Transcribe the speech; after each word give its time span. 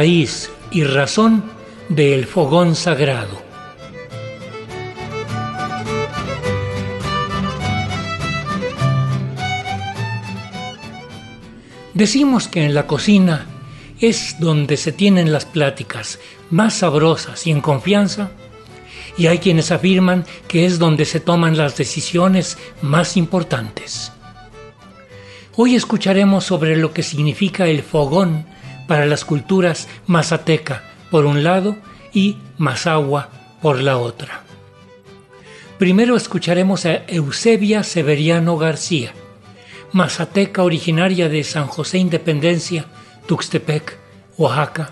raíz 0.00 0.50
y 0.70 0.82
razón 0.84 1.44
del 1.90 2.24
fogón 2.24 2.74
sagrado. 2.74 3.42
Decimos 11.92 12.48
que 12.48 12.64
en 12.64 12.72
la 12.72 12.86
cocina 12.86 13.44
es 14.00 14.36
donde 14.40 14.78
se 14.78 14.92
tienen 14.92 15.32
las 15.32 15.44
pláticas 15.44 16.18
más 16.48 16.72
sabrosas 16.76 17.46
y 17.46 17.50
en 17.50 17.60
confianza, 17.60 18.30
y 19.18 19.26
hay 19.26 19.38
quienes 19.38 19.70
afirman 19.70 20.24
que 20.48 20.64
es 20.64 20.78
donde 20.78 21.04
se 21.04 21.20
toman 21.20 21.58
las 21.58 21.76
decisiones 21.76 22.56
más 22.80 23.18
importantes. 23.18 24.12
Hoy 25.56 25.74
escucharemos 25.74 26.44
sobre 26.44 26.74
lo 26.78 26.94
que 26.94 27.02
significa 27.02 27.66
el 27.66 27.82
fogón 27.82 28.46
para 28.90 29.06
las 29.06 29.24
culturas 29.24 29.86
mazateca 30.08 30.82
por 31.12 31.24
un 31.24 31.44
lado 31.44 31.76
y 32.12 32.38
mazahua 32.58 33.28
por 33.62 33.78
la 33.78 33.98
otra. 33.98 34.42
Primero 35.78 36.16
escucharemos 36.16 36.86
a 36.86 37.04
Eusebia 37.06 37.84
Severiano 37.84 38.56
García, 38.58 39.12
mazateca 39.92 40.64
originaria 40.64 41.28
de 41.28 41.44
San 41.44 41.68
José 41.68 41.98
Independencia, 41.98 42.86
Tuxtepec, 43.28 43.96
Oaxaca, 44.36 44.90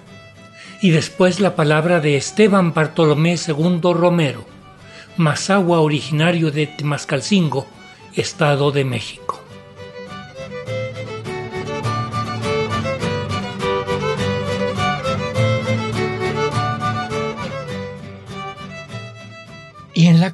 y 0.81 0.91
después 0.91 1.41
la 1.41 1.57
palabra 1.57 1.99
de 1.99 2.17
Esteban 2.17 2.73
Bartolomé 2.73 3.35
II 3.35 3.81
Romero, 3.83 4.45
mazahua 5.17 5.81
originario 5.81 6.53
de 6.53 6.69
Temascalcingo, 6.69 7.67
Estado 8.15 8.71
de 8.71 8.85
México. 8.85 9.43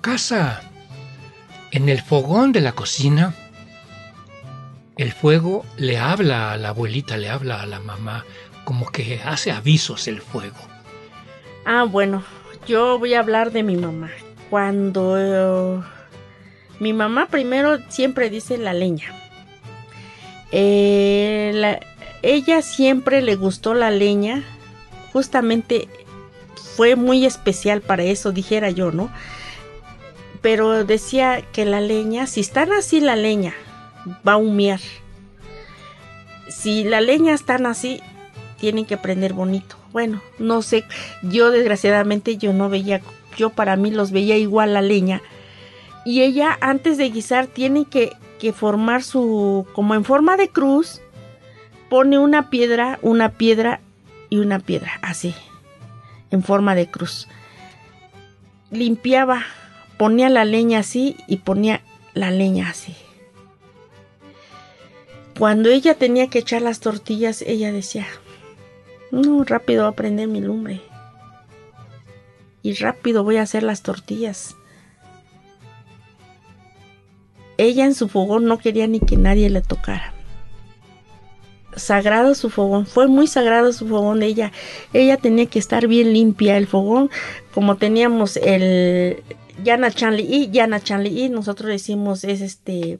Casa, 0.04 0.60
en 1.70 1.88
el 1.88 2.02
fogón 2.02 2.52
de 2.52 2.60
la 2.60 2.72
cocina, 2.72 3.34
el 4.98 5.12
fuego 5.12 5.64
le 5.78 5.96
habla 5.96 6.52
a 6.52 6.58
la 6.58 6.68
abuelita, 6.68 7.16
le 7.16 7.30
habla 7.30 7.62
a 7.62 7.66
la 7.66 7.80
mamá, 7.80 8.26
como 8.64 8.90
que 8.90 9.22
hace 9.24 9.50
avisos 9.50 10.06
el 10.06 10.20
fuego. 10.20 10.58
Ah, 11.64 11.84
bueno, 11.84 12.22
yo 12.66 12.98
voy 12.98 13.14
a 13.14 13.20
hablar 13.20 13.50
de 13.50 13.62
mi 13.62 13.76
mamá. 13.76 14.10
Cuando 14.50 15.16
eh, 15.16 15.82
mi 16.80 16.92
mamá 16.92 17.28
primero 17.28 17.78
siempre 17.88 18.28
dice 18.28 18.58
la 18.58 18.74
leña. 18.74 19.10
Eh, 20.52 21.80
ella 22.20 22.60
siempre 22.60 23.22
le 23.22 23.36
gustó 23.36 23.72
la 23.72 23.90
leña. 23.90 24.44
Justamente 25.14 25.88
fue 26.76 26.94
muy 26.94 27.24
especial 27.24 27.80
para 27.80 28.02
eso, 28.02 28.32
dijera 28.32 28.68
yo, 28.68 28.92
¿no? 28.92 29.10
Pero 30.44 30.84
decía 30.84 31.40
que 31.40 31.64
la 31.64 31.80
leña, 31.80 32.26
si 32.26 32.42
están 32.42 32.70
así 32.70 33.00
la 33.00 33.16
leña, 33.16 33.54
va 34.28 34.32
a 34.32 34.36
humear. 34.36 34.80
Si 36.50 36.84
la 36.84 37.00
leña 37.00 37.32
están 37.32 37.64
así, 37.64 38.02
tienen 38.58 38.84
que 38.84 38.98
prender 38.98 39.32
bonito. 39.32 39.76
Bueno, 39.90 40.20
no 40.38 40.60
sé, 40.60 40.84
yo 41.22 41.50
desgraciadamente 41.50 42.36
yo 42.36 42.52
no 42.52 42.68
veía, 42.68 43.00
yo 43.38 43.48
para 43.48 43.76
mí 43.76 43.90
los 43.90 44.10
veía 44.10 44.36
igual 44.36 44.74
la 44.74 44.82
leña. 44.82 45.22
Y 46.04 46.20
ella 46.20 46.58
antes 46.60 46.98
de 46.98 47.08
guisar 47.08 47.46
tiene 47.46 47.86
que, 47.86 48.12
que 48.38 48.52
formar 48.52 49.02
su, 49.02 49.66
como 49.72 49.94
en 49.94 50.04
forma 50.04 50.36
de 50.36 50.50
cruz, 50.50 51.00
pone 51.88 52.18
una 52.18 52.50
piedra, 52.50 52.98
una 53.00 53.30
piedra 53.30 53.80
y 54.28 54.40
una 54.40 54.58
piedra, 54.58 54.92
así, 55.00 55.34
en 56.30 56.42
forma 56.42 56.74
de 56.74 56.90
cruz. 56.90 57.28
Limpiaba, 58.70 59.46
ponía 59.98 60.28
la 60.28 60.44
leña 60.44 60.80
así 60.80 61.16
y 61.26 61.38
ponía 61.38 61.82
la 62.14 62.30
leña 62.30 62.70
así. 62.70 62.94
Cuando 65.38 65.68
ella 65.68 65.94
tenía 65.94 66.28
que 66.28 66.38
echar 66.38 66.62
las 66.62 66.80
tortillas, 66.80 67.42
ella 67.42 67.72
decía, 67.72 68.06
no, 69.10 69.44
rápido 69.44 69.84
voy 69.84 69.92
a 69.92 69.96
prender 69.96 70.28
mi 70.28 70.40
lumbre. 70.40 70.80
Y 72.62 72.74
rápido 72.74 73.24
voy 73.24 73.36
a 73.36 73.42
hacer 73.42 73.62
las 73.62 73.82
tortillas. 73.82 74.56
Ella 77.58 77.84
en 77.84 77.94
su 77.94 78.08
fogón 78.08 78.46
no 78.46 78.58
quería 78.58 78.86
ni 78.86 79.00
que 79.00 79.16
nadie 79.16 79.50
le 79.50 79.60
tocara. 79.60 80.14
Sagrado 81.76 82.36
su 82.36 82.50
fogón, 82.50 82.86
fue 82.86 83.08
muy 83.08 83.26
sagrado 83.26 83.72
su 83.72 83.88
fogón 83.88 84.20
de 84.20 84.26
ella. 84.26 84.52
Ella 84.92 85.16
tenía 85.16 85.46
que 85.46 85.58
estar 85.58 85.88
bien 85.88 86.12
limpia. 86.12 86.56
El 86.56 86.68
fogón, 86.68 87.10
como 87.52 87.76
teníamos 87.76 88.36
el 88.36 89.22
Yana 89.62 89.90
Chanli 89.90 90.22
y 90.22 90.50
Yana 90.50 90.80
Chanli 90.80 91.24
y 91.24 91.28
nosotros 91.28 91.68
decimos 91.70 92.24
es 92.24 92.40
este 92.40 92.98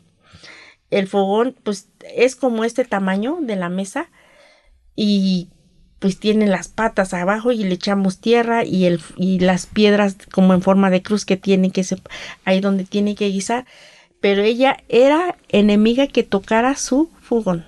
el 0.90 1.08
fogón 1.08 1.56
pues 1.62 1.88
es 2.14 2.36
como 2.36 2.64
este 2.64 2.84
tamaño 2.84 3.38
de 3.40 3.56
la 3.56 3.68
mesa 3.68 4.10
y 4.94 5.48
pues 5.98 6.18
tiene 6.18 6.46
las 6.46 6.68
patas 6.68 7.14
abajo 7.14 7.50
y 7.50 7.64
le 7.64 7.74
echamos 7.74 8.20
tierra 8.20 8.64
y, 8.64 8.84
el, 8.84 9.00
y 9.16 9.40
las 9.40 9.66
piedras 9.66 10.16
como 10.30 10.54
en 10.54 10.62
forma 10.62 10.90
de 10.90 11.02
cruz 11.02 11.24
que 11.24 11.36
tiene 11.36 11.70
que 11.70 11.82
ser 11.82 12.02
ahí 12.44 12.60
donde 12.60 12.84
tiene 12.84 13.14
que 13.14 13.28
guisar 13.28 13.66
pero 14.20 14.42
ella 14.42 14.76
era 14.88 15.36
enemiga 15.48 16.06
que 16.06 16.22
tocara 16.22 16.76
su 16.76 17.10
fogón 17.20 17.64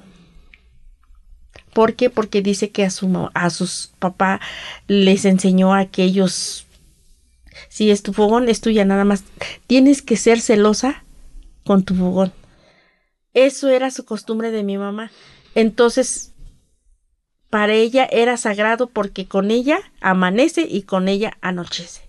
¿Por 1.76 1.92
qué? 1.92 2.08
Porque 2.08 2.40
dice 2.40 2.70
que 2.70 2.86
a, 2.86 2.90
su, 2.90 3.28
a 3.34 3.50
sus 3.50 3.92
papás 3.98 4.40
les 4.86 5.26
enseñó 5.26 5.74
a 5.74 5.84
que 5.84 6.04
ellos, 6.04 6.65
si 7.68 7.90
es 7.90 8.02
tu 8.02 8.12
fogón, 8.12 8.48
es 8.48 8.60
tuya 8.60 8.84
nada 8.84 9.04
más. 9.04 9.24
Tienes 9.66 10.02
que 10.02 10.16
ser 10.16 10.40
celosa 10.40 11.04
con 11.64 11.84
tu 11.84 11.94
fogón. 11.94 12.32
Eso 13.34 13.68
era 13.68 13.90
su 13.90 14.04
costumbre 14.04 14.50
de 14.50 14.62
mi 14.62 14.78
mamá. 14.78 15.10
Entonces, 15.54 16.34
para 17.50 17.74
ella 17.74 18.08
era 18.10 18.36
sagrado 18.36 18.88
porque 18.88 19.26
con 19.26 19.50
ella 19.50 19.78
amanece 20.00 20.66
y 20.68 20.82
con 20.82 21.08
ella 21.08 21.36
anochece. 21.40 22.02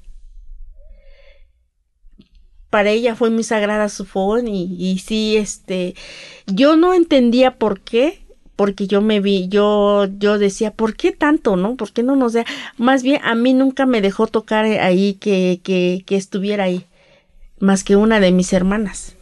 Para 2.70 2.92
ella 2.92 3.16
fue 3.16 3.30
muy 3.30 3.44
sagrada 3.44 3.88
su 3.90 4.06
fogón 4.06 4.48
y, 4.48 4.76
y 4.78 5.00
sí, 5.00 5.38
este, 5.38 5.96
yo 6.48 6.76
no 6.76 6.94
entendía 6.94 7.58
por 7.58 7.80
qué, 7.80 8.27
porque 8.58 8.88
yo 8.88 9.02
me 9.02 9.22
vi, 9.22 9.48
yo, 9.48 10.08
yo 10.18 10.38
decía, 10.38 10.72
¿por 10.72 10.98
qué 10.98 11.14
tanto, 11.14 11.56
no? 11.56 11.78
¿Por 11.78 11.94
qué 11.94 12.04
no 12.04 12.18
nos 12.18 12.34
da? 12.34 12.44
Más 12.78 13.04
bien, 13.04 13.22
a 13.24 13.36
mí 13.36 13.54
nunca 13.54 13.86
me 13.86 14.02
dejó 14.02 14.28
tocar 14.28 14.66
ahí 14.66 15.14
que, 15.14 15.62
que, 15.64 16.04
que 16.06 16.18
estuviera 16.18 16.66
ahí, 16.66 16.86
más 17.60 17.86
que 17.86 17.96
una 17.96 18.20
de 18.20 18.32
mis 18.34 18.52
hermanas. 18.52 19.17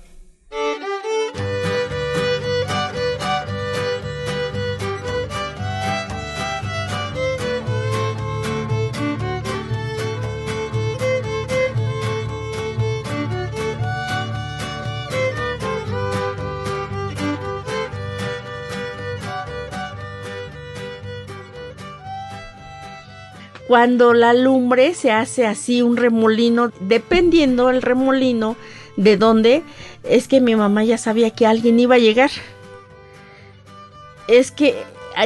Cuando 23.67 24.13
la 24.13 24.33
lumbre 24.33 24.93
se 24.93 25.11
hace 25.11 25.45
así 25.45 25.81
un 25.81 25.97
remolino, 25.97 26.71
dependiendo 26.81 27.69
el 27.69 27.81
remolino 27.81 28.55
de 28.95 29.17
dónde, 29.17 29.63
es 30.03 30.27
que 30.27 30.41
mi 30.41 30.55
mamá 30.55 30.83
ya 30.83 30.97
sabía 30.97 31.31
que 31.31 31.47
alguien 31.47 31.79
iba 31.79 31.95
a 31.95 31.99
llegar. 31.99 32.29
Es 34.27 34.51
que 34.51 34.75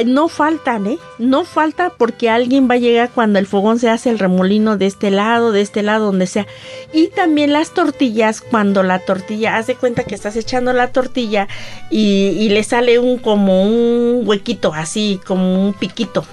no 0.06 0.28
faltan, 0.28 0.86
¿eh? 0.86 0.98
No 1.18 1.44
falta 1.44 1.90
porque 1.90 2.30
alguien 2.30 2.68
va 2.70 2.74
a 2.74 2.78
llegar 2.78 3.10
cuando 3.10 3.38
el 3.38 3.46
fogón 3.46 3.78
se 3.78 3.90
hace 3.90 4.08
el 4.10 4.18
remolino 4.18 4.76
de 4.76 4.86
este 4.86 5.10
lado, 5.10 5.52
de 5.52 5.60
este 5.60 5.82
lado, 5.82 6.06
donde 6.06 6.26
sea. 6.26 6.46
Y 6.92 7.08
también 7.08 7.52
las 7.52 7.74
tortillas, 7.74 8.40
cuando 8.40 8.82
la 8.82 9.00
tortilla, 9.00 9.56
hace 9.56 9.74
cuenta 9.74 10.04
que 10.04 10.14
estás 10.14 10.36
echando 10.36 10.72
la 10.72 10.92
tortilla 10.92 11.48
y, 11.90 12.28
y 12.38 12.48
le 12.50 12.62
sale 12.62 12.98
un 12.98 13.18
como 13.18 13.62
un 13.64 14.22
huequito, 14.24 14.72
así, 14.72 15.20
como 15.26 15.66
un 15.66 15.74
piquito 15.74 16.24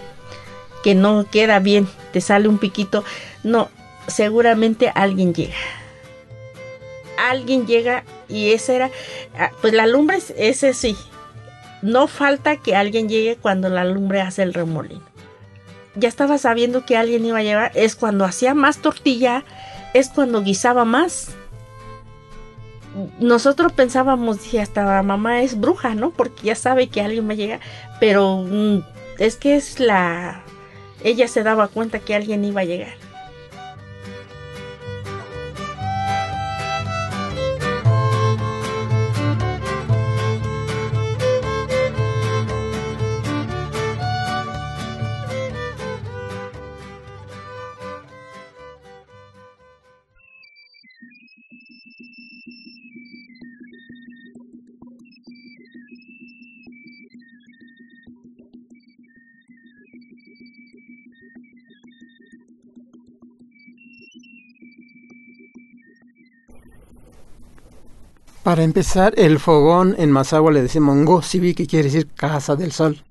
que 0.83 0.95
no 0.95 1.25
queda 1.29 1.59
bien, 1.59 1.87
te 2.11 2.21
sale 2.21 2.47
un 2.47 2.57
piquito. 2.57 3.03
No, 3.43 3.69
seguramente 4.07 4.91
alguien 4.93 5.33
llega. 5.33 5.55
Alguien 7.29 7.65
llega 7.65 8.03
y 8.29 8.51
esa 8.51 8.73
era, 8.73 8.91
ah, 9.37 9.51
pues 9.61 9.73
la 9.73 9.87
lumbre, 9.87 10.19
ese 10.37 10.73
sí. 10.73 10.95
No 11.81 12.07
falta 12.07 12.57
que 12.57 12.75
alguien 12.75 13.09
llegue 13.09 13.37
cuando 13.37 13.69
la 13.69 13.85
lumbre 13.85 14.21
hace 14.21 14.43
el 14.43 14.53
remolino. 14.53 15.01
Ya 15.95 16.07
estaba 16.09 16.37
sabiendo 16.37 16.85
que 16.85 16.97
alguien 16.97 17.25
iba 17.25 17.39
a 17.39 17.43
llegar, 17.43 17.71
es 17.75 17.95
cuando 17.95 18.25
hacía 18.25 18.53
más 18.53 18.79
tortilla, 18.79 19.43
es 19.93 20.09
cuando 20.09 20.43
guisaba 20.43 20.85
más. 20.85 21.29
Nosotros 23.19 23.73
pensábamos, 23.73 24.39
que 24.39 24.61
hasta 24.61 25.01
mamá 25.03 25.41
es 25.41 25.59
bruja, 25.59 25.95
¿no? 25.95 26.11
Porque 26.11 26.43
ya 26.43 26.55
sabe 26.55 26.87
que 26.87 27.01
alguien 27.01 27.27
va 27.27 27.33
a 27.33 27.35
llegar, 27.35 27.59
pero 27.99 28.43
mm, 28.47 28.79
es 29.19 29.35
que 29.37 29.55
es 29.55 29.79
la 29.79 30.43
ella 31.07 31.27
se 31.29 31.41
daba 31.41 31.69
cuenta 31.69 31.99
que 31.99 32.15
alguien 32.15 32.43
iba 32.43 32.61
a 32.61 32.65
llegar. 32.65 33.06
Para 68.47 68.63
empezar, 68.63 69.13
el 69.17 69.39
fogón 69.39 69.93
en 69.97 70.09
Masagua 70.09 70.53
le 70.53 70.61
decimos 70.61 70.95
Ngosibi, 70.95 71.53
que 71.53 71.67
quiere 71.67 71.89
decir 71.89 72.07
casa 72.07 72.55
del 72.55 72.71
sol. 72.71 73.03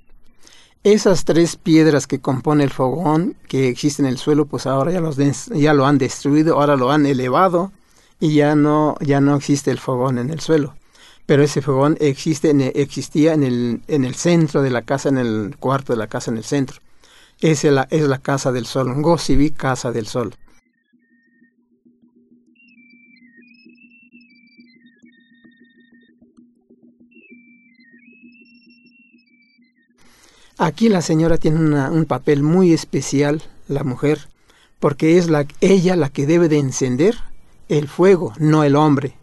Esas 0.82 1.26
tres 1.26 1.56
piedras 1.56 2.06
que 2.06 2.22
compone 2.22 2.64
el 2.64 2.70
fogón 2.70 3.36
que 3.46 3.68
existe 3.68 4.00
en 4.00 4.08
el 4.08 4.16
suelo, 4.16 4.46
pues 4.46 4.66
ahora 4.66 4.92
ya, 4.92 5.00
los 5.02 5.18
ya 5.18 5.74
lo 5.74 5.84
han 5.84 5.98
destruido, 5.98 6.54
ahora 6.54 6.76
lo 6.76 6.90
han 6.90 7.04
elevado 7.04 7.70
y 8.18 8.32
ya 8.32 8.54
no, 8.54 8.96
ya 9.02 9.20
no 9.20 9.36
existe 9.36 9.70
el 9.70 9.78
fogón 9.78 10.16
en 10.16 10.30
el 10.30 10.40
suelo. 10.40 10.74
Pero 11.26 11.42
ese 11.42 11.60
fogón 11.60 11.98
existe 12.00 12.50
existía 12.80 13.34
en 13.34 13.42
el, 13.42 13.82
en 13.88 14.06
el 14.06 14.14
centro 14.14 14.62
de 14.62 14.70
la 14.70 14.80
casa, 14.80 15.10
en 15.10 15.18
el 15.18 15.56
cuarto 15.60 15.92
de 15.92 15.98
la 15.98 16.06
casa, 16.06 16.30
en 16.30 16.38
el 16.38 16.44
centro. 16.44 16.80
Es 17.42 17.62
la, 17.64 17.86
es 17.90 18.08
la 18.08 18.20
casa 18.20 18.52
del 18.52 18.64
sol, 18.64 18.88
Ngosibi, 18.88 19.50
casa 19.50 19.92
del 19.92 20.06
sol. 20.06 20.34
Aquí 30.58 30.88
la 30.88 31.02
señora 31.02 31.36
tiene 31.36 31.58
un 31.58 32.06
papel 32.06 32.42
muy 32.42 32.72
especial, 32.72 33.42
la 33.68 33.84
mujer, 33.84 34.28
porque 34.80 35.18
es 35.18 35.28
la, 35.28 35.46
ella 35.60 35.96
la 35.96 36.08
que 36.08 36.26
debe 36.26 36.48
de 36.48 36.58
encender 36.58 37.18
el 37.68 37.88
fuego, 37.88 38.32
no 38.38 38.64
el 38.64 38.74
hombre, 38.74 39.16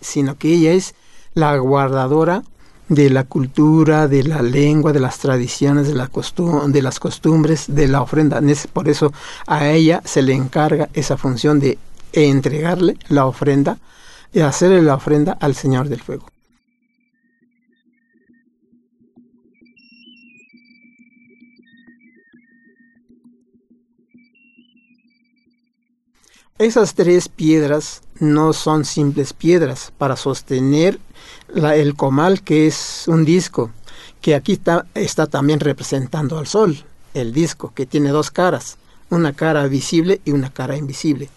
sino 0.00 0.38
que 0.38 0.52
ella 0.52 0.72
es 0.72 0.94
la 1.34 1.56
guardadora 1.56 2.44
de 2.88 3.10
la 3.10 3.24
cultura, 3.24 4.06
de 4.06 4.22
la 4.22 4.42
lengua, 4.42 4.92
de 4.92 5.00
las 5.00 5.18
tradiciones, 5.18 5.88
de, 5.88 5.94
la 5.94 6.08
de 6.68 6.82
las 6.82 7.00
costumbres, 7.00 7.64
de 7.66 7.88
la 7.88 8.02
ofrenda. 8.02 8.40
Por 8.72 8.88
eso 8.88 9.12
a 9.48 9.68
ella 9.68 10.02
se 10.04 10.22
le 10.22 10.34
encarga 10.34 10.88
esa 10.92 11.16
función 11.16 11.58
de 11.58 11.78
entregarle 12.12 12.96
la 13.08 13.26
ofrenda 13.26 13.78
y 14.32 14.40
hacerle 14.40 14.82
la 14.82 14.94
ofrenda 14.94 15.36
al 15.40 15.56
Señor 15.56 15.88
del 15.88 16.00
Fuego. 16.00 16.28
Esas 26.58 26.94
tres 26.94 27.28
piedras 27.28 28.00
no 28.18 28.54
son 28.54 28.86
simples 28.86 29.34
piedras 29.34 29.92
para 29.98 30.16
sostener 30.16 30.98
el 31.54 31.94
comal 31.94 32.40
que 32.40 32.66
es 32.66 33.04
un 33.08 33.26
disco, 33.26 33.70
que 34.22 34.34
aquí 34.34 34.54
está, 34.54 34.86
está 34.94 35.26
también 35.26 35.60
representando 35.60 36.38
al 36.38 36.46
sol, 36.46 36.82
el 37.12 37.34
disco, 37.34 37.72
que 37.74 37.84
tiene 37.84 38.08
dos 38.08 38.30
caras, 38.30 38.78
una 39.10 39.34
cara 39.34 39.66
visible 39.66 40.22
y 40.24 40.30
una 40.30 40.50
cara 40.50 40.78
invisible. 40.78 41.28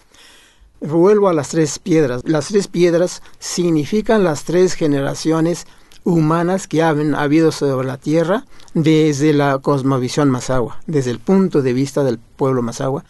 Vuelvo 0.79 1.27
a 1.27 1.33
las 1.33 1.49
tres 1.49 1.79
piedras. 1.79 2.21
Las 2.23 2.47
tres 2.47 2.69
piedras 2.69 3.21
significan 3.39 4.23
las 4.23 4.45
tres 4.45 4.73
generaciones 4.73 5.67
humanas 6.05 6.65
que 6.65 6.81
han 6.81 7.13
habido 7.13 7.51
sobre 7.51 7.85
la 7.85 7.97
Tierra 7.97 8.45
desde 8.73 9.33
la 9.33 9.57
cosmovisión 9.57 10.29
Mazahua, 10.29 10.79
desde 10.87 11.11
el 11.11 11.19
punto 11.19 11.61
de 11.61 11.73
vista 11.73 12.05
del 12.05 12.19
pueblo 12.19 12.61
Mazahua 12.61 13.03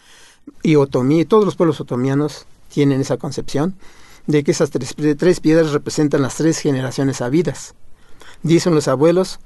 y 0.62 0.76
otomí, 0.76 1.24
todos 1.24 1.44
los 1.44 1.56
pueblos 1.56 1.80
otomianos 1.80 2.46
tienen 2.68 3.00
esa 3.00 3.16
concepción 3.16 3.74
de 4.26 4.44
que 4.44 4.52
esas 4.52 4.70
tres, 4.70 5.40
piedras 5.40 5.72
representan 5.72 6.22
las 6.22 6.36
tres 6.36 6.58
generaciones 6.58 7.20
habidas. 7.20 7.74
Dicen 8.42 8.74
los 8.74 8.88
abuelos 8.88 9.40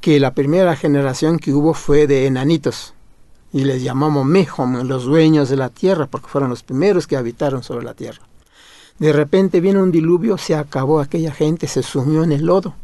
que 0.00 0.20
la 0.20 0.34
primera 0.34 0.76
generación 0.76 1.38
que 1.38 1.52
hubo 1.52 1.74
fue 1.74 2.06
de 2.06 2.26
enanitos, 2.26 2.94
y 3.52 3.64
les 3.64 3.82
llamamos 3.82 4.26
Mejom, 4.26 4.82
los 4.86 5.04
dueños 5.04 5.48
de 5.48 5.56
la 5.56 5.70
tierra, 5.70 6.06
porque 6.06 6.28
fueron 6.28 6.50
los 6.50 6.62
primeros 6.62 7.06
que 7.06 7.16
habitaron 7.16 7.62
sobre 7.62 7.84
la 7.84 7.94
tierra. 7.94 8.22
De 8.98 9.12
repente 9.12 9.60
viene 9.60 9.82
un 9.82 9.92
diluvio, 9.92 10.36
se 10.38 10.54
acabó 10.54 11.00
aquella 11.00 11.32
gente, 11.32 11.66
se 11.66 11.82
sumió 11.82 12.22
en 12.22 12.32
el 12.32 12.46
lodo. 12.46 12.74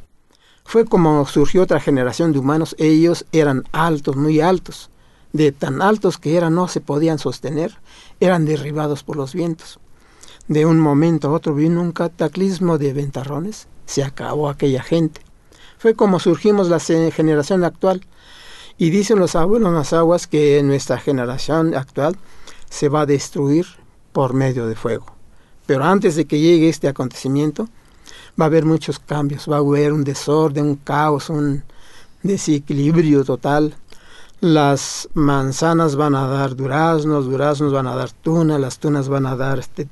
Fue 0.64 0.84
como 0.84 1.26
surgió 1.26 1.62
otra 1.62 1.80
generación 1.80 2.32
de 2.32 2.38
humanos, 2.38 2.74
ellos 2.78 3.26
eran 3.32 3.64
altos, 3.72 4.16
muy 4.16 4.40
altos, 4.40 4.90
de 5.32 5.52
tan 5.52 5.82
altos 5.82 6.18
que 6.18 6.36
eran 6.36 6.54
no 6.54 6.68
se 6.68 6.80
podían 6.80 7.18
sostener, 7.18 7.78
eran 8.20 8.44
derribados 8.44 9.02
por 9.02 9.16
los 9.16 9.34
vientos. 9.34 9.78
De 10.48 10.66
un 10.66 10.78
momento 10.78 11.28
a 11.28 11.32
otro 11.32 11.54
vino 11.54 11.80
un 11.80 11.92
cataclismo 11.92 12.78
de 12.78 12.92
ventarrones, 12.92 13.68
se 13.86 14.02
acabó 14.02 14.48
aquella 14.48 14.82
gente. 14.82 15.20
Fue 15.78 15.94
como 15.94 16.20
surgimos 16.20 16.68
la 16.68 16.78
generación 16.78 17.64
actual. 17.64 18.02
Y 18.78 18.90
dicen 18.90 19.18
los 19.18 19.36
abuelos 19.36 19.72
las 19.72 19.92
aguas 19.92 20.26
que 20.26 20.62
nuestra 20.62 20.98
generación 20.98 21.74
actual 21.74 22.16
se 22.70 22.88
va 22.88 23.02
a 23.02 23.06
destruir 23.06 23.66
por 24.12 24.32
medio 24.32 24.66
de 24.66 24.74
fuego. 24.74 25.06
Pero 25.66 25.84
antes 25.84 26.16
de 26.16 26.24
que 26.24 26.40
llegue 26.40 26.68
este 26.68 26.88
acontecimiento, 26.88 27.68
va 28.40 28.44
a 28.44 28.48
haber 28.48 28.64
muchos 28.64 28.98
cambios, 28.98 29.46
va 29.48 29.56
a 29.56 29.58
haber 29.60 29.92
un 29.92 30.04
desorden, 30.04 30.66
un 30.66 30.76
caos, 30.76 31.30
un 31.30 31.64
desequilibrio 32.22 33.24
total 33.24 33.74
las 34.42 35.08
manzanas 35.14 35.94
van 35.94 36.16
a 36.16 36.26
dar 36.26 36.56
duraznos, 36.56 37.26
duraznos 37.26 37.72
van 37.72 37.86
a 37.86 37.94
dar 37.94 38.10
tuna, 38.10 38.58
las 38.58 38.80
tunas 38.80 39.08
van 39.08 39.24
a 39.24 39.36
dar 39.36 39.60
este, 39.60 39.86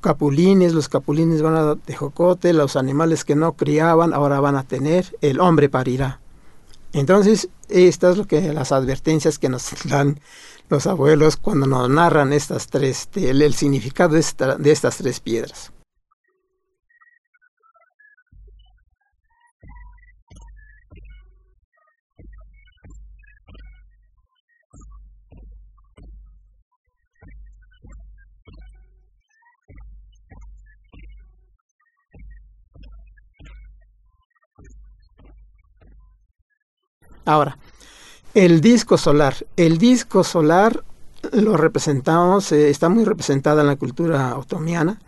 capulines, 0.00 0.74
los 0.74 0.88
capulines 0.88 1.40
van 1.40 1.54
a 1.54 1.62
dar 1.62 1.76
tejocote, 1.76 2.52
los 2.52 2.74
animales 2.74 3.24
que 3.24 3.36
no 3.36 3.52
criaban 3.52 4.12
ahora 4.12 4.40
van 4.40 4.56
a 4.56 4.64
tener, 4.64 5.16
el 5.20 5.38
hombre 5.38 5.68
parirá. 5.68 6.18
Entonces, 6.92 7.48
estas 7.68 8.16
son 8.16 8.18
lo 8.22 8.26
que 8.26 8.52
las 8.52 8.72
advertencias 8.72 9.38
que 9.38 9.48
nos 9.48 9.70
dan 9.84 10.18
los 10.68 10.88
abuelos 10.88 11.36
cuando 11.36 11.68
nos 11.68 11.88
narran 11.88 12.32
estas 12.32 12.66
tres, 12.66 13.08
el, 13.14 13.40
el 13.40 13.54
significado 13.54 14.16
de 14.16 14.72
estas 14.72 14.96
tres 14.96 15.20
piedras. 15.20 15.70
Ahora, 37.24 37.58
el 38.34 38.60
disco 38.60 38.96
solar. 38.96 39.34
El 39.56 39.78
disco 39.78 40.24
solar 40.24 40.84
lo 41.32 41.56
representamos, 41.56 42.52
eh, 42.52 42.70
está 42.70 42.88
muy 42.88 43.04
representada 43.04 43.62
en 43.62 43.66
la 43.66 43.76
cultura 43.76 44.36
otomiana 44.38 44.98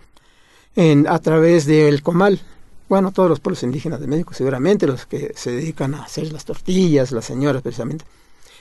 en, 0.76 1.06
a 1.08 1.18
través 1.20 1.66
del 1.66 2.02
comal. 2.02 2.40
Bueno, 2.88 3.12
todos 3.12 3.30
los 3.30 3.40
pueblos 3.40 3.62
indígenas 3.62 4.00
de 4.00 4.06
México, 4.06 4.34
seguramente 4.34 4.86
los 4.86 5.06
que 5.06 5.32
se 5.34 5.52
dedican 5.52 5.94
a 5.94 6.02
hacer 6.02 6.32
las 6.32 6.44
tortillas, 6.44 7.12
las 7.12 7.24
señoras 7.24 7.62
precisamente. 7.62 8.04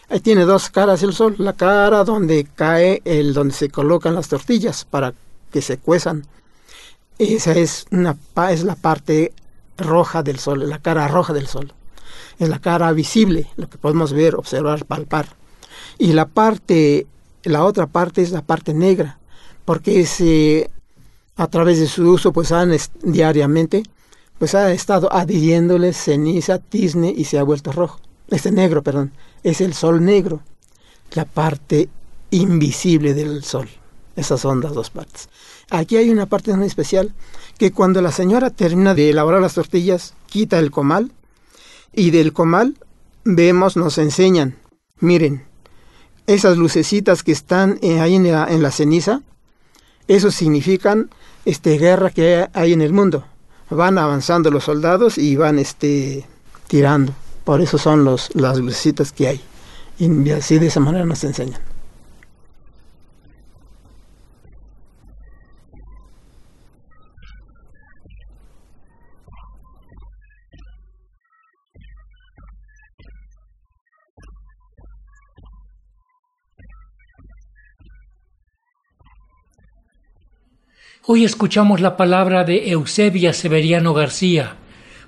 Ahí 0.09 0.19
tiene 0.19 0.45
dos 0.45 0.69
caras 0.69 1.03
el 1.03 1.13
sol, 1.13 1.35
la 1.37 1.53
cara 1.53 2.03
donde 2.03 2.47
cae 2.55 3.01
el 3.03 3.33
donde 3.33 3.53
se 3.53 3.69
colocan 3.69 4.13
las 4.13 4.27
tortillas 4.29 4.85
para 4.85 5.13
que 5.51 5.61
se 5.61 5.77
cuezan. 5.77 6.25
Esa 7.17 7.51
es 7.53 7.85
una 7.91 8.15
es 8.49 8.63
la 8.63 8.75
parte 8.75 9.33
roja 9.77 10.23
del 10.23 10.39
sol, 10.39 10.69
la 10.69 10.79
cara 10.79 11.07
roja 11.07 11.33
del 11.33 11.47
sol 11.47 11.73
es 12.39 12.49
la 12.49 12.59
cara 12.59 12.91
visible, 12.91 13.47
lo 13.55 13.69
que 13.69 13.77
podemos 13.77 14.13
ver, 14.13 14.35
observar, 14.35 14.85
palpar. 14.85 15.27
Y 15.97 16.13
la 16.13 16.25
parte, 16.25 17.07
la 17.43 17.63
otra 17.63 17.87
parte 17.87 18.21
es 18.21 18.31
la 18.31 18.41
parte 18.41 18.73
negra, 18.73 19.19
porque 19.65 20.01
ese, 20.01 20.69
a 21.35 21.47
través 21.47 21.79
de 21.79 21.87
su 21.87 22.09
uso, 22.09 22.31
pues 22.33 22.51
han 22.51 22.75
diariamente, 23.03 23.83
pues 24.39 24.55
ha 24.55 24.71
estado 24.71 25.11
adhiriéndole 25.13 25.93
ceniza, 25.93 26.59
tizne 26.59 27.13
y 27.15 27.25
se 27.25 27.37
ha 27.37 27.43
vuelto 27.43 27.71
rojo. 27.71 27.99
Este 28.29 28.51
negro, 28.51 28.81
perdón, 28.81 29.11
es 29.43 29.61
el 29.61 29.73
sol 29.73 30.03
negro, 30.03 30.41
la 31.13 31.25
parte 31.25 31.89
invisible 32.31 33.13
del 33.13 33.43
sol. 33.43 33.69
Esas 34.15 34.41
son 34.41 34.61
las 34.61 34.73
dos 34.73 34.89
partes. 34.89 35.29
Aquí 35.69 35.97
hay 35.97 36.09
una 36.09 36.25
parte 36.25 36.55
muy 36.55 36.67
especial 36.67 37.13
que 37.57 37.71
cuando 37.71 38.01
la 38.01 38.11
señora 38.11 38.49
termina 38.49 38.93
de 38.93 39.09
elaborar 39.09 39.41
las 39.41 39.53
tortillas, 39.53 40.13
quita 40.27 40.59
el 40.59 40.71
comal 40.71 41.11
y 41.93 42.11
del 42.11 42.33
comal 42.33 42.77
vemos, 43.23 43.77
nos 43.77 43.97
enseñan, 43.97 44.55
miren, 44.99 45.43
esas 46.27 46.57
lucecitas 46.57 47.23
que 47.23 47.31
están 47.31 47.79
eh, 47.81 47.99
ahí 47.99 48.15
en 48.15 48.31
la, 48.31 48.47
en 48.47 48.61
la, 48.61 48.71
ceniza, 48.71 49.21
eso 50.07 50.31
significan 50.31 51.09
este, 51.45 51.77
guerra 51.77 52.09
que 52.09 52.47
hay 52.53 52.73
en 52.73 52.81
el 52.81 52.93
mundo. 52.93 53.25
Van 53.69 53.97
avanzando 53.97 54.51
los 54.51 54.65
soldados 54.65 55.17
y 55.17 55.35
van 55.35 55.59
este, 55.59 56.25
tirando. 56.67 57.13
Por 57.43 57.61
eso 57.61 57.77
son 57.77 58.03
los, 58.03 58.29
las 58.33 58.57
lucecitas 58.57 59.11
que 59.11 59.27
hay. 59.27 59.41
Y 59.97 60.29
así 60.31 60.59
de 60.59 60.67
esa 60.67 60.79
manera 60.79 61.05
nos 61.05 61.23
enseñan. 61.23 61.70
Hoy 81.03 81.25
escuchamos 81.25 81.81
la 81.81 81.97
palabra 81.97 82.43
de 82.43 82.69
Eusebia 82.69 83.33
Severiano 83.33 83.95
García, 83.95 84.57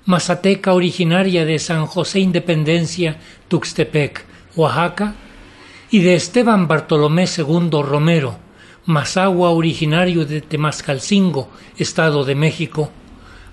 mazateca 0.06 0.72
originaria 0.72 1.44
de 1.44 1.60
San 1.60 1.86
José 1.86 2.18
Independencia, 2.18 3.20
Tuxtepec, 3.46 4.24
Oaxaca, 4.56 5.14
y 5.92 6.00
de 6.00 6.16
Esteban 6.16 6.66
Bartolomé 6.66 7.26
II 7.26 7.70
Romero, 7.84 8.36
mazahua 8.86 9.50
originario 9.50 10.26
de 10.26 10.40
Temascalcingo, 10.40 11.48
Estado 11.78 12.24
de 12.24 12.34
México, 12.34 12.90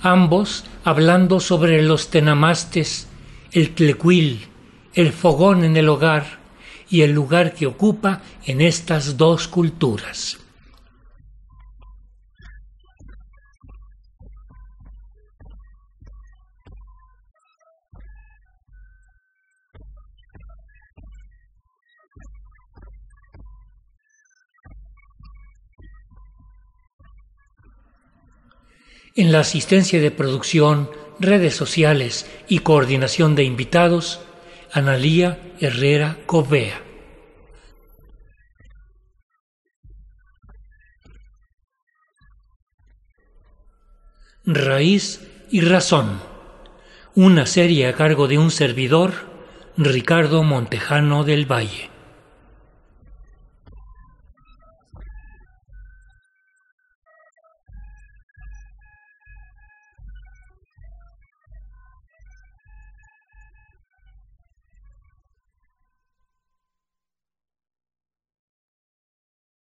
ambos 0.02 0.66
hablando 0.84 1.40
sobre 1.42 1.84
los 1.84 2.10
tenamastes, 2.10 3.08
el 3.52 3.76
tlecuil, 3.76 4.48
el 4.96 5.12
fogón 5.12 5.64
en 5.64 5.78
el 5.78 5.88
hogar 5.88 6.40
y 6.90 7.02
el 7.02 7.12
lugar 7.12 7.54
que 7.54 7.68
ocupa 7.68 8.24
en 8.48 8.62
estas 8.62 9.16
dos 9.16 9.48
culturas. 9.48 10.41
En 29.14 29.34
la 29.34 29.42
asistencia 29.42 30.00
de 30.00 30.10
producción, 30.10 30.90
redes 31.20 31.54
sociales 31.54 32.32
y 32.48 32.60
coordinación 32.60 33.36
de 33.36 33.44
invitados, 33.44 34.22
Analía 34.72 35.38
Herrera 35.60 36.18
Covea. 36.26 36.82
Raíz 44.46 45.28
y 45.52 45.60
Razón. 45.60 46.22
Una 47.14 47.46
serie 47.46 47.88
a 47.88 47.94
cargo 47.94 48.30
de 48.30 48.38
un 48.38 48.50
servidor, 48.50 49.12
Ricardo 49.76 50.42
Montejano 50.44 51.26
del 51.26 51.52
Valle. 51.52 51.91